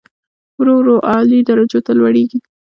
ورو 0.57 0.73
ورو 0.79 0.95
اعلی 1.11 1.39
درجو 1.49 1.79
ته 1.85 1.91
لوړېږي. 1.99 2.39